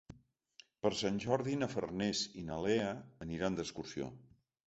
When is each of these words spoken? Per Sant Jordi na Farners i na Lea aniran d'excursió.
Per 0.85 0.91
Sant 1.01 1.19
Jordi 1.25 1.57
na 1.63 1.67
Farners 1.73 2.23
i 2.43 2.45
na 2.49 2.57
Lea 2.67 2.89
aniran 3.29 3.59
d'excursió. 3.59 4.09